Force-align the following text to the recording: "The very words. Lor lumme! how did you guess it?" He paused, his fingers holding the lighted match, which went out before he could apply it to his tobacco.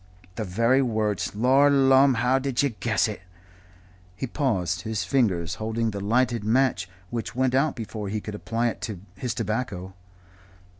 "The 0.33 0.43
very 0.43 0.81
words. 0.81 1.35
Lor 1.35 1.69
lumme! 1.69 2.15
how 2.15 2.39
did 2.39 2.63
you 2.63 2.69
guess 2.69 3.07
it?" 3.07 3.21
He 4.15 4.25
paused, 4.25 4.81
his 4.81 5.03
fingers 5.03 5.53
holding 5.61 5.91
the 5.91 5.99
lighted 5.99 6.43
match, 6.43 6.89
which 7.11 7.35
went 7.35 7.53
out 7.53 7.75
before 7.75 8.09
he 8.09 8.19
could 8.19 8.33
apply 8.33 8.69
it 8.69 8.81
to 8.81 8.99
his 9.15 9.35
tobacco. 9.35 9.93